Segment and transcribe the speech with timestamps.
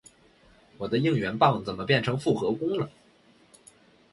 [0.79, 2.89] 我的应援棒怎么变成复合弓了？